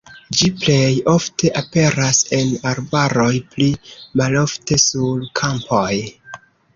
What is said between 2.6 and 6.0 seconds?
arbaroj, pli malofte sur kampoj.